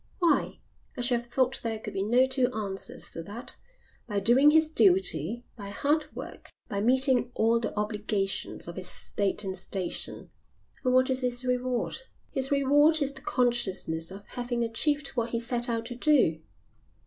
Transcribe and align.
"Why, 0.17 0.59
I 0.97 1.01
should 1.01 1.19
have 1.21 1.27
thought 1.29 1.61
there 1.61 1.77
could 1.77 1.93
be 1.93 2.01
no 2.01 2.25
two 2.25 2.47
answers 2.51 3.07
to 3.11 3.21
that. 3.21 3.57
By 4.07 4.19
doing 4.19 4.49
his 4.49 4.67
duty, 4.67 5.45
by 5.55 5.69
hard 5.69 6.07
work, 6.15 6.49
by 6.67 6.81
meeting 6.81 7.29
all 7.35 7.59
the 7.59 7.71
obligations 7.77 8.67
of 8.67 8.77
his 8.77 8.87
state 8.87 9.43
and 9.43 9.55
station." 9.55 10.31
"And 10.83 10.95
what 10.95 11.11
is 11.11 11.21
his 11.21 11.45
reward?" 11.45 11.97
"His 12.31 12.49
reward 12.49 12.99
is 12.99 13.13
the 13.13 13.21
consciousness 13.21 14.09
of 14.09 14.27
having 14.29 14.63
achieved 14.63 15.09
what 15.09 15.29
he 15.29 15.39
set 15.39 15.69
out 15.69 15.85
to 15.85 15.95
do." 15.95 16.41